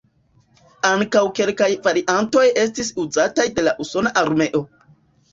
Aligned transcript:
Ankaŭ 0.91 1.19
kelkaj 1.39 1.67
variantoj 1.87 2.45
estis 2.61 2.89
uzitaj 3.03 3.45
de 3.59 3.65
la 3.69 3.75
Usona 3.85 4.13
Armeo. 4.23 4.63